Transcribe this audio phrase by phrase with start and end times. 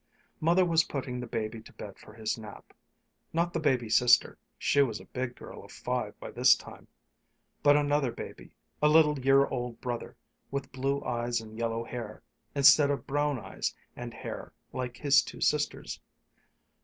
[0.39, 2.73] Mother was putting the baby to bed for his nap
[3.33, 6.87] not the baby sister she was a big girl of five by this time,
[7.61, 8.49] but another baby,
[8.81, 10.17] a little year old brother,
[10.49, 12.23] with blue eyes and yellow hair,
[12.55, 16.01] instead of brown eyes and hair like his two sisters'.